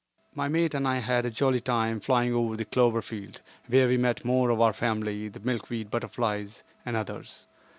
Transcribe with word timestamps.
My 0.33 0.47
mate 0.47 0.73
and 0.73 0.87
I 0.87 0.97
had 0.97 1.27
a 1.27 1.29
jolly 1.29 1.59
time 1.61 1.99
flying 1.99 2.33
over 2.33 2.55
the 2.57 2.65
clover 2.65 3.03
field, 3.03 3.41
where 3.67 3.87
we 3.87 3.97
met 3.97 4.25
more 4.25 4.49
of 4.49 4.59
our 4.59 4.73
family, 4.73 5.27
the 5.27 5.39
milkweed 5.39 5.91
butterflies, 5.91 6.63
and 6.83 6.95
others. 6.97 7.45